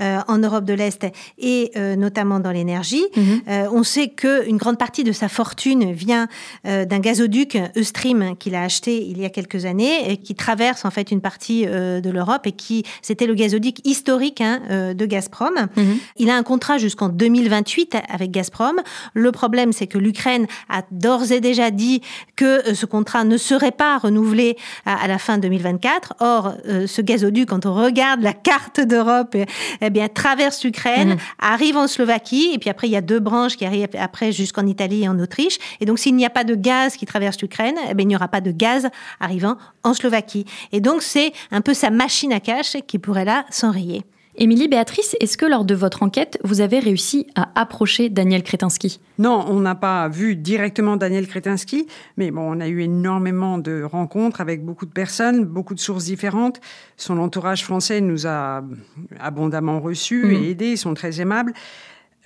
euh, 0.00 0.20
en 0.28 0.38
Europe 0.38 0.64
de 0.64 0.74
l'Est 0.74 1.06
et 1.38 1.72
euh, 1.76 1.96
notamment 1.96 2.38
dans 2.38 2.52
l'énergie. 2.52 3.04
Mhm. 3.16 3.68
on 3.72 3.82
sait 3.82 4.08
qu'une 4.08 4.56
grande 4.56 4.78
partie 4.78 5.04
de 5.04 5.12
sa 5.12 5.28
fortune 5.28 5.92
vient 5.92 6.28
d'un 6.64 6.98
gazoduc 6.98 7.58
Eustream 7.74 8.36
qu'il 8.36 8.54
a 8.54 8.62
acheté 8.62 9.02
il 9.02 9.18
y 9.20 9.24
a 9.24 9.30
quelques 9.30 9.64
années 9.64 10.10
et 10.10 10.16
qui 10.16 10.34
traverse 10.34 10.84
en 10.84 10.90
fait 10.90 11.10
une 11.10 11.20
partie 11.20 11.66
de 11.66 12.10
l'Europe 12.10 12.46
et 12.46 12.52
qui 12.52 12.84
c'était 13.02 13.26
le 13.26 13.34
gazoduc 13.34 13.86
historique 13.86 14.40
hein, 14.40 14.60
de 14.94 15.06
Gazprom. 15.06 15.45
Mhm. 15.76 15.98
Il 16.16 16.30
a 16.30 16.36
un 16.36 16.42
contrat 16.42 16.78
jusqu'en 16.78 17.08
2028 17.08 17.96
avec 18.08 18.30
Gazprom. 18.30 18.76
Le 19.14 19.32
problème, 19.32 19.72
c'est 19.72 19.86
que 19.86 19.98
l'Ukraine 19.98 20.46
a 20.68 20.82
d'ores 20.90 21.32
et 21.32 21.40
déjà 21.40 21.70
dit 21.70 22.02
que 22.36 22.74
ce 22.74 22.86
contrat 22.86 23.24
ne 23.24 23.36
serait 23.36 23.72
pas 23.72 23.98
renouvelé 23.98 24.56
à, 24.84 25.06
la 25.08 25.18
fin 25.18 25.38
2024. 25.38 26.14
Or, 26.20 26.54
euh, 26.68 26.86
ce 26.86 27.02
gazoduc, 27.02 27.48
quand 27.48 27.66
on 27.66 27.74
regarde 27.74 28.22
la 28.22 28.32
carte 28.32 28.80
d'Europe, 28.80 29.34
eh, 29.34 29.46
eh 29.80 29.90
bien, 29.90 30.08
traverse 30.08 30.64
l'Ukraine, 30.64 31.10
mhm. 31.10 31.18
arrive 31.38 31.76
en 31.76 31.86
Slovaquie, 31.86 32.50
et 32.52 32.58
puis 32.58 32.70
après, 32.70 32.88
il 32.88 32.92
y 32.92 32.96
a 32.96 33.00
deux 33.00 33.20
branches 33.20 33.56
qui 33.56 33.64
arrivent 33.64 33.88
après 33.98 34.32
jusqu'en 34.32 34.66
Italie 34.66 35.04
et 35.04 35.08
en 35.08 35.18
Autriche. 35.18 35.58
Et 35.80 35.86
donc, 35.86 35.98
s'il 35.98 36.14
n'y 36.14 36.26
a 36.26 36.30
pas 36.30 36.44
de 36.44 36.54
gaz 36.54 36.96
qui 36.96 37.06
traverse 37.06 37.40
l'Ukraine, 37.40 37.76
eh 37.88 37.94
il 38.06 38.08
n'y 38.08 38.16
aura 38.16 38.28
pas 38.28 38.40
de 38.40 38.52
gaz 38.52 38.88
arrivant 39.20 39.56
en 39.82 39.94
Slovaquie. 39.94 40.44
Et 40.72 40.80
donc, 40.80 41.02
c'est 41.02 41.32
un 41.50 41.60
peu 41.60 41.74
sa 41.74 41.90
machine 41.90 42.32
à 42.32 42.40
cash 42.40 42.76
qui 42.86 42.98
pourrait 42.98 43.24
là 43.24 43.44
s'enrayer. 43.50 44.04
Émilie 44.38 44.68
Béatrice, 44.68 45.16
est-ce 45.20 45.38
que 45.38 45.46
lors 45.46 45.64
de 45.64 45.74
votre 45.74 46.02
enquête, 46.02 46.38
vous 46.44 46.60
avez 46.60 46.78
réussi 46.78 47.26
à 47.34 47.48
approcher 47.54 48.10
Daniel 48.10 48.42
Kretinsky? 48.42 49.00
Non, 49.18 49.46
on 49.48 49.60
n'a 49.60 49.74
pas 49.74 50.08
vu 50.08 50.36
directement 50.36 50.98
Daniel 50.98 51.26
Kretinsky, 51.26 51.86
mais 52.18 52.30
bon, 52.30 52.42
on 52.42 52.60
a 52.60 52.68
eu 52.68 52.82
énormément 52.82 53.56
de 53.56 53.82
rencontres 53.82 54.42
avec 54.42 54.62
beaucoup 54.62 54.84
de 54.84 54.90
personnes, 54.90 55.46
beaucoup 55.46 55.74
de 55.74 55.80
sources 55.80 56.04
différentes. 56.04 56.60
Son 56.98 57.18
entourage 57.18 57.64
français 57.64 58.02
nous 58.02 58.26
a 58.26 58.62
abondamment 59.18 59.80
reçus 59.80 60.34
et 60.34 60.38
mhm. 60.38 60.44
aidés, 60.44 60.70
ils 60.72 60.78
sont 60.78 60.92
très 60.92 61.18
aimables. 61.20 61.54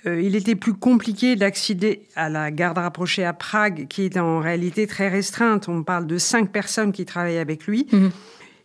Euh, 0.05 0.19
il 0.19 0.35
était 0.35 0.55
plus 0.55 0.73
compliqué 0.73 1.37
d'accéder 1.37 2.07
à 2.15 2.27
la 2.27 2.51
garde 2.51 2.77
rapprochée 2.77 3.23
à 3.23 3.31
Prague, 3.31 3.87
qui 3.87 4.03
est 4.03 4.17
en 4.17 4.39
réalité 4.39 4.85
très 4.85 5.07
restreinte. 5.07 5.69
On 5.69 5.83
parle 5.83 6.07
de 6.07 6.17
cinq 6.17 6.51
personnes 6.51 6.91
qui 6.91 7.05
travaillent 7.05 7.37
avec 7.37 7.67
lui. 7.67 7.87
Mhm. 7.91 8.11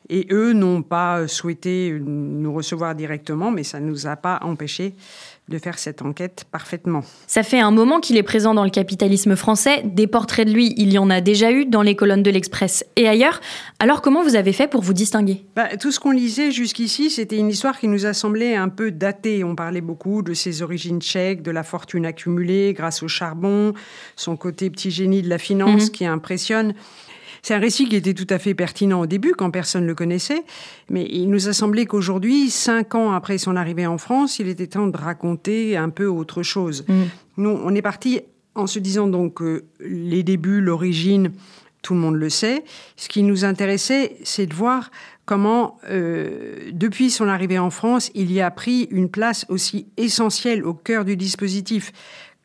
Et 0.08 0.26
eux 0.30 0.52
n'ont 0.52 0.82
pas 0.82 1.26
souhaité 1.26 1.96
nous 2.00 2.52
recevoir 2.52 2.94
directement, 2.94 3.50
mais 3.50 3.64
ça 3.64 3.80
ne 3.80 3.86
nous 3.86 4.06
a 4.06 4.16
pas 4.16 4.38
empêché 4.42 4.94
de 5.48 5.58
faire 5.58 5.78
cette 5.78 6.02
enquête 6.02 6.44
parfaitement. 6.50 7.02
Ça 7.26 7.42
fait 7.42 7.60
un 7.60 7.70
moment 7.70 8.00
qu'il 8.00 8.16
est 8.16 8.24
présent 8.24 8.52
dans 8.52 8.64
le 8.64 8.70
capitalisme 8.70 9.36
français. 9.36 9.82
Des 9.84 10.08
portraits 10.08 10.46
de 10.46 10.52
lui, 10.52 10.74
il 10.76 10.92
y 10.92 10.98
en 10.98 11.08
a 11.08 11.20
déjà 11.20 11.52
eu 11.52 11.66
dans 11.66 11.82
les 11.82 11.94
colonnes 11.94 12.24
de 12.24 12.30
l'Express 12.30 12.84
et 12.96 13.06
ailleurs. 13.06 13.40
Alors 13.78 14.02
comment 14.02 14.24
vous 14.24 14.34
avez 14.34 14.52
fait 14.52 14.66
pour 14.66 14.82
vous 14.82 14.92
distinguer? 14.92 15.44
Bah, 15.54 15.76
Tout 15.76 15.92
ce 15.92 16.00
qu'on 16.00 16.10
lisait 16.10 16.50
jusqu'ici, 16.50 17.10
c'était 17.10 17.36
une 17.36 17.48
histoire 17.48 17.78
qui 17.78 17.86
nous 17.86 18.06
a 18.06 18.12
semblé 18.12 18.56
un 18.56 18.68
peu 18.68 18.90
datée. 18.90 19.44
On 19.44 19.54
parlait 19.54 19.80
beaucoup 19.80 20.22
de 20.22 20.34
ses 20.34 20.62
origines 20.62 21.00
tchèques, 21.00 21.42
de 21.42 21.52
la 21.52 21.62
fortune 21.62 22.06
accumulée 22.06 22.72
grâce 22.72 23.04
au 23.04 23.08
charbon, 23.08 23.72
son 24.16 24.36
côté 24.36 24.68
petit 24.70 24.90
génie 24.90 25.22
de 25.22 25.28
la 25.28 25.38
finance 25.38 25.84
mhm. 25.84 25.90
qui 25.90 26.06
impressionne. 26.06 26.74
C'est 27.42 27.54
un 27.54 27.58
récit 27.58 27.88
qui 27.88 27.96
était 27.96 28.14
tout 28.14 28.26
à 28.30 28.38
fait 28.38 28.54
pertinent 28.54 29.00
au 29.00 29.06
début, 29.06 29.32
quand 29.32 29.50
personne 29.50 29.82
ne 29.82 29.88
le 29.88 29.94
connaissait, 29.94 30.44
mais 30.90 31.06
il 31.10 31.28
nous 31.30 31.48
a 31.48 31.52
semblé 31.52 31.86
qu'aujourd'hui, 31.86 32.50
cinq 32.50 32.94
ans 32.94 33.12
après 33.12 33.38
son 33.38 33.56
arrivée 33.56 33.86
en 33.86 33.98
France, 33.98 34.38
il 34.38 34.48
était 34.48 34.66
temps 34.66 34.86
de 34.86 34.96
raconter 34.96 35.76
un 35.76 35.90
peu 35.90 36.06
autre 36.06 36.42
chose. 36.42 36.84
Mm. 36.88 37.02
Nous, 37.38 37.50
on 37.50 37.74
est 37.74 37.82
parti 37.82 38.20
en 38.54 38.66
se 38.66 38.78
disant 38.78 39.06
donc 39.06 39.34
que 39.34 39.64
les 39.80 40.22
débuts, 40.22 40.60
l'origine, 40.60 41.32
tout 41.82 41.94
le 41.94 42.00
monde 42.00 42.16
le 42.16 42.30
sait. 42.30 42.64
Ce 42.96 43.08
qui 43.08 43.22
nous 43.22 43.44
intéressait, 43.44 44.16
c'est 44.24 44.46
de 44.46 44.54
voir 44.54 44.90
comment, 45.24 45.78
euh, 45.88 46.70
depuis 46.72 47.10
son 47.10 47.28
arrivée 47.28 47.58
en 47.58 47.70
France, 47.70 48.10
il 48.14 48.32
y 48.32 48.40
a 48.40 48.50
pris 48.50 48.88
une 48.90 49.08
place 49.08 49.46
aussi 49.48 49.86
essentielle 49.96 50.64
au 50.64 50.74
cœur 50.74 51.04
du 51.04 51.16
dispositif. 51.16 51.92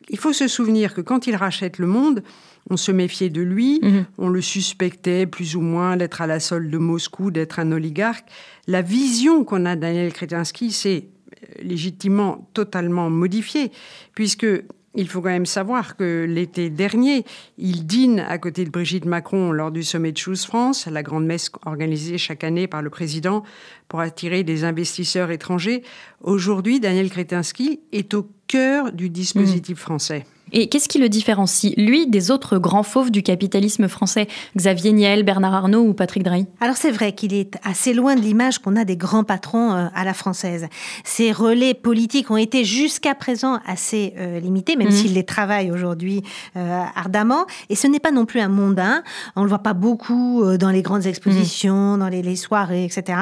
Il 0.10 0.18
faut 0.18 0.34
se 0.34 0.48
souvenir 0.48 0.94
que 0.94 1.02
quand 1.02 1.26
il 1.26 1.36
rachète 1.36 1.80
le 1.80 1.88
monde, 1.88 2.24
on 2.70 2.78
se 2.78 2.92
méfiait 2.92 3.30
de 3.30 3.42
lui, 3.42 3.80
mhm. 3.82 4.06
on 4.18 4.30
le 4.30 4.42
suspectait 4.42 5.26
plus 5.26 5.56
ou 5.56 5.62
moins 5.62 5.98
d'être 5.98 6.22
à 6.22 6.28
la 6.28 6.40
solde 6.40 6.70
de 6.70 6.78
Moscou, 6.78 7.32
d'être 7.32 7.60
un 7.60 7.72
oligarque. 7.72 8.26
La 8.68 8.82
vision 8.82 9.44
qu'on 9.44 9.66
a 9.66 9.76
de 9.76 9.82
Daniel 9.82 10.14
Kretinsky 10.14 10.72
s'est 10.72 11.08
euh, 11.44 11.64
légitimement 11.64 12.48
totalement 12.54 13.10
modifiée, 13.10 13.72
puisque 14.14 14.46
il 14.94 15.08
faut 15.08 15.22
quand 15.22 15.30
même 15.30 15.46
savoir 15.46 15.96
que 15.96 16.26
l'été 16.28 16.70
dernier, 16.70 17.24
il 17.58 17.86
dîne 17.86 18.20
à 18.20 18.38
côté 18.38 18.66
de 18.66 18.70
Brigitte 18.70 19.06
Macron 19.06 19.52
lors 19.52 19.72
du 19.72 19.84
sommet 19.84 20.12
de 20.12 20.18
Choose 20.18 20.46
France, 20.46 20.86
la 20.88 21.02
grande 21.02 21.26
messe 21.26 21.50
organisée 21.66 22.18
chaque 22.18 22.44
année 22.44 22.68
par 22.68 22.82
le 22.82 22.90
président 22.90 23.44
pour 23.88 24.02
attirer 24.02 24.44
des 24.44 24.64
investisseurs 24.64 25.32
étrangers. 25.32 25.84
Aujourd'hui, 26.22 26.80
Daniel 26.80 27.10
Kretinsky 27.10 27.80
est 27.94 28.14
au 28.14 28.30
cœur 28.48 28.92
du 28.92 29.10
dispositif 29.10 29.78
mhm. 29.78 29.82
français. 29.82 30.26
Et 30.54 30.68
qu'est-ce 30.68 30.90
qui 30.90 30.98
le 30.98 31.08
différencie, 31.08 31.74
lui, 31.78 32.08
des 32.08 32.30
autres 32.30 32.58
grands 32.58 32.84
fauves 32.84 33.12
du 33.12 33.24
capitalisme 33.24 33.88
français? 33.88 34.28
Xavier 34.58 34.92
Niel, 34.92 35.24
Bernard 35.24 35.54
Arnault 35.54 35.84
ou 35.84 35.94
Patrick 35.94 36.24
Drahi? 36.24 36.46
Alors 36.60 36.76
c'est 36.76 36.92
vrai 36.92 37.14
qu'il 37.14 37.34
est 37.34 37.56
assez 37.64 37.94
loin 37.94 38.16
de 38.16 38.22
l'image 38.22 38.60
qu'on 38.60 38.76
a 38.76 38.84
des 38.84 38.98
grands 38.98 39.24
patrons 39.24 39.74
euh, 39.74 39.88
à 39.96 40.04
la 40.04 40.14
française. 40.14 40.68
Ses 41.06 41.32
relais 41.32 41.74
politiques 41.74 42.32
ont 42.32 42.38
été 42.38 42.66
jusqu'à 42.66 43.16
présent 43.16 43.60
assez 43.66 44.14
euh, 44.18 44.40
limités, 44.40 44.76
même 44.76 44.90
mhm. 44.90 44.94
s'il 44.94 45.14
les 45.14 45.24
travaille 45.24 45.72
aujourd'hui 45.72 46.22
euh, 46.58 46.84
ardemment. 46.96 47.46
Et 47.70 47.76
ce 47.76 47.88
n'est 47.88 48.00
pas 48.00 48.12
non 48.12 48.26
plus 48.26 48.42
un 48.42 48.50
mondain. 48.50 49.04
On 49.38 49.44
le 49.44 49.50
voit 49.50 49.60
pas 49.60 49.74
beaucoup 49.74 50.44
dans 50.58 50.70
les 50.70 50.82
grandes 50.82 51.06
expositions, 51.06 51.94
mhm. 51.94 52.00
dans 52.00 52.10
les, 52.10 52.22
les 52.22 52.36
soirées, 52.36 52.84
etc. 52.84 53.18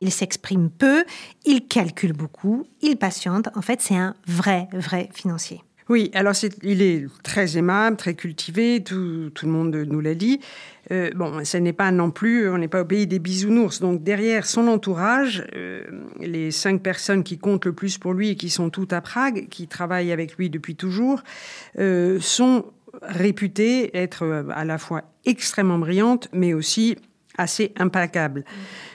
Il 0.00 0.10
s'exprime 0.10 0.68
peu, 0.68 1.04
il 1.44 1.66
calcule 1.66 2.12
beaucoup, 2.12 2.64
il 2.80 2.96
patiente. 2.96 3.48
En 3.54 3.62
fait, 3.62 3.80
c'est 3.80 3.96
un 3.96 4.14
vrai, 4.26 4.68
vrai 4.72 5.08
financier. 5.12 5.62
Oui, 5.88 6.10
alors 6.14 6.34
il 6.62 6.82
est 6.82 7.06
très 7.22 7.56
aimable, 7.56 7.96
très 7.96 8.14
cultivé, 8.14 8.82
tout, 8.82 9.30
le 9.42 9.48
monde 9.48 9.74
nous 9.74 10.00
l'a 10.00 10.14
dit. 10.14 10.40
Euh, 10.90 11.10
bon, 11.14 11.44
ce 11.44 11.56
n'est 11.56 11.72
pas 11.72 11.90
non 11.90 12.10
plus, 12.10 12.48
on 12.48 12.58
n'est 12.58 12.68
pas 12.68 12.82
au 12.82 12.84
pays 12.84 13.06
des 13.06 13.18
bisounours. 13.18 13.80
Donc 13.80 14.02
derrière 14.02 14.46
son 14.46 14.68
entourage, 14.68 15.44
euh, 15.54 15.82
les 16.20 16.50
cinq 16.50 16.82
personnes 16.82 17.24
qui 17.24 17.38
comptent 17.38 17.66
le 17.66 17.72
plus 17.72 17.98
pour 17.98 18.14
lui 18.14 18.30
et 18.30 18.36
qui 18.36 18.50
sont 18.50 18.70
toutes 18.70 18.92
à 18.92 19.00
Prague, 19.00 19.48
qui 19.48 19.68
travaillent 19.68 20.12
avec 20.12 20.36
lui 20.36 20.50
depuis 20.50 20.76
toujours, 20.76 21.22
euh, 21.78 22.18
sont 22.20 22.66
réputées 23.02 23.96
être 23.96 24.46
à 24.54 24.64
la 24.64 24.78
fois 24.78 25.02
extrêmement 25.24 25.78
brillantes, 25.78 26.28
mais 26.32 26.52
aussi 26.52 26.96
assez 27.38 27.72
implacables. 27.76 28.44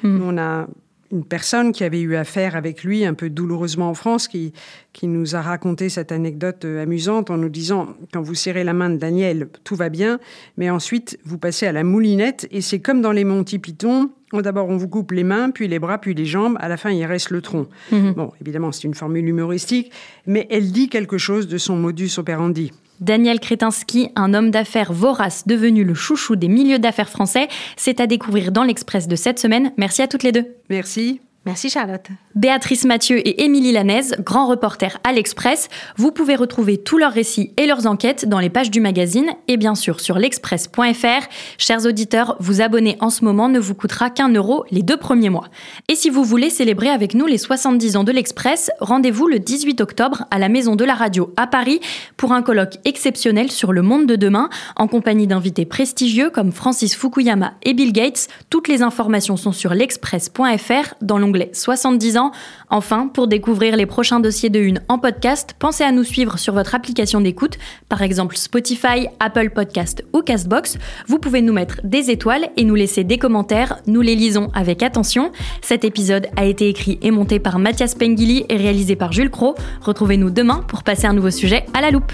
Mmh. 0.03 0.21
On 0.21 0.37
a 0.37 0.67
une 1.11 1.25
personne 1.25 1.71
qui 1.71 1.83
avait 1.83 2.01
eu 2.01 2.15
affaire 2.15 2.55
avec 2.55 2.83
lui 2.83 3.05
un 3.05 3.13
peu 3.13 3.29
douloureusement 3.29 3.89
en 3.89 3.93
France, 3.93 4.27
qui, 4.27 4.53
qui 4.93 5.07
nous 5.07 5.35
a 5.35 5.41
raconté 5.41 5.89
cette 5.89 6.11
anecdote 6.11 6.65
euh, 6.65 6.83
amusante 6.83 7.29
en 7.29 7.37
nous 7.37 7.49
disant, 7.49 7.89
quand 8.13 8.21
vous 8.21 8.35
serrez 8.35 8.63
la 8.63 8.73
main 8.73 8.89
de 8.89 8.97
Daniel, 8.97 9.49
tout 9.63 9.75
va 9.75 9.89
bien, 9.89 10.19
mais 10.57 10.69
ensuite 10.69 11.19
vous 11.23 11.37
passez 11.37 11.65
à 11.65 11.71
la 11.71 11.83
moulinette 11.83 12.47
et 12.51 12.61
c'est 12.61 12.79
comme 12.79 13.01
dans 13.01 13.11
les 13.11 13.23
Monty 13.23 13.59
Python, 13.59 14.09
D'abord, 14.33 14.67
on 14.67 14.75
vous 14.75 14.89
coupe 14.89 15.11
les 15.11 15.23
mains, 15.23 15.51
puis 15.51 15.69
les 15.69 15.79
bras, 15.79 15.99
puis 15.99 16.13
les 16.13 16.25
jambes. 16.25 16.57
À 16.59 16.67
la 16.67 16.75
fin, 16.75 16.91
il 16.91 17.05
reste 17.05 17.29
le 17.29 17.41
tronc. 17.41 17.67
Mhm. 17.93 18.11
Bon, 18.11 18.33
évidemment, 18.41 18.73
c'est 18.73 18.83
une 18.83 18.93
formule 18.93 19.25
humoristique, 19.25 19.91
mais 20.25 20.47
elle 20.49 20.71
dit 20.71 20.89
quelque 20.89 21.17
chose 21.17 21.47
de 21.47 21.57
son 21.57 21.77
modus 21.77 22.11
operandi. 22.17 22.73
Daniel 22.99 23.39
Kretinsky, 23.39 24.09
un 24.15 24.33
homme 24.33 24.51
d'affaires 24.51 24.93
vorace 24.93 25.47
devenu 25.47 25.83
le 25.83 25.93
chouchou 25.93 26.35
des 26.35 26.47
milieux 26.47 26.79
d'affaires 26.79 27.09
français, 27.09 27.47
c'est 27.75 27.99
à 27.99 28.07
découvrir 28.07 28.51
dans 28.51 28.63
l'Express 28.63 29.07
de 29.07 29.15
cette 29.15 29.39
semaine. 29.39 29.71
Merci 29.77 30.01
à 30.01 30.07
toutes 30.07 30.23
les 30.23 30.31
deux. 30.31 30.45
Merci. 30.69 31.21
Merci 31.47 31.69
Charlotte. 31.69 32.09
Béatrice 32.35 32.83
Mathieu 32.83 33.25
et 33.25 33.45
Émilie 33.45 33.71
Lanaise, 33.71 34.17
grands 34.19 34.47
reporters 34.47 34.99
à 35.05 35.13
l'Express. 35.13 35.69
Vous 35.95 36.11
pouvez 36.11 36.35
retrouver 36.35 36.77
tous 36.77 36.97
leurs 36.97 37.13
récits 37.13 37.53
et 37.55 37.65
leurs 37.65 37.87
enquêtes 37.87 38.27
dans 38.27 38.39
les 38.39 38.49
pages 38.49 38.69
du 38.69 38.81
magazine 38.81 39.29
et 39.47 39.55
bien 39.55 39.73
sûr 39.73 40.01
sur 40.01 40.19
l'express.fr. 40.19 41.27
Chers 41.57 41.85
auditeurs, 41.85 42.35
vous 42.41 42.59
abonner 42.59 42.97
en 42.99 43.09
ce 43.09 43.23
moment 43.23 43.47
ne 43.47 43.59
vous 43.59 43.75
coûtera 43.75 44.09
qu'un 44.09 44.27
euro 44.27 44.65
les 44.71 44.81
deux 44.81 44.97
premiers 44.97 45.29
mois. 45.29 45.47
Et 45.87 45.95
si 45.95 46.09
vous 46.09 46.25
voulez 46.25 46.49
célébrer 46.49 46.89
avec 46.89 47.13
nous 47.13 47.27
les 47.27 47.37
70 47.37 47.95
ans 47.95 48.03
de 48.03 48.11
l'Express, 48.11 48.69
rendez-vous 48.81 49.27
le 49.27 49.39
18 49.39 49.79
octobre 49.79 50.25
à 50.29 50.39
la 50.39 50.49
Maison 50.49 50.75
de 50.75 50.83
la 50.83 50.95
Radio 50.95 51.33
à 51.37 51.47
Paris 51.47 51.79
pour 52.17 52.33
un 52.33 52.41
colloque 52.41 52.75
exceptionnel 52.83 53.51
sur 53.51 53.71
le 53.71 53.83
monde 53.83 54.05
de 54.05 54.17
demain 54.17 54.49
en 54.75 54.89
compagnie 54.89 55.27
d'invités 55.27 55.65
prestigieux 55.65 56.29
comme 56.29 56.51
Francis 56.51 56.93
Fukuyama 56.93 57.53
et 57.63 57.73
Bill 57.73 57.93
Gates. 57.93 58.27
Toutes 58.49 58.67
les 58.67 58.81
informations 58.81 59.37
sont 59.37 59.53
sur 59.53 59.73
l'express.fr 59.73 60.95
dans 61.01 61.17
l'onglet 61.37 61.51
70 61.53 62.17
ans. 62.17 62.31
Enfin, 62.69 63.07
pour 63.07 63.27
découvrir 63.27 63.75
les 63.75 63.85
prochains 63.85 64.19
dossiers 64.19 64.49
de 64.49 64.59
Une 64.59 64.81
en 64.89 64.99
podcast, 64.99 65.55
pensez 65.57 65.83
à 65.83 65.91
nous 65.91 66.03
suivre 66.03 66.37
sur 66.37 66.53
votre 66.53 66.75
application 66.75 67.21
d'écoute, 67.21 67.57
par 67.89 68.01
exemple 68.01 68.35
Spotify, 68.35 69.07
Apple 69.19 69.51
Podcast 69.51 70.03
ou 70.13 70.21
Castbox. 70.21 70.77
Vous 71.07 71.19
pouvez 71.19 71.41
nous 71.41 71.53
mettre 71.53 71.79
des 71.83 72.11
étoiles 72.11 72.49
et 72.57 72.63
nous 72.63 72.75
laisser 72.75 73.03
des 73.03 73.17
commentaires. 73.17 73.79
Nous 73.87 74.01
les 74.01 74.15
lisons 74.15 74.49
avec 74.53 74.83
attention. 74.83 75.31
Cet 75.61 75.83
épisode 75.83 76.27
a 76.35 76.45
été 76.45 76.67
écrit 76.67 76.99
et 77.01 77.11
monté 77.11 77.39
par 77.39 77.59
Mathias 77.59 77.95
Pengili 77.95 78.45
et 78.49 78.57
réalisé 78.57 78.95
par 78.95 79.11
Jules 79.11 79.31
Cro. 79.31 79.55
Retrouvez-nous 79.81 80.29
demain 80.29 80.63
pour 80.67 80.83
passer 80.83 81.07
un 81.07 81.13
nouveau 81.13 81.31
sujet 81.31 81.65
à 81.73 81.81
la 81.81 81.91
loupe. 81.91 82.11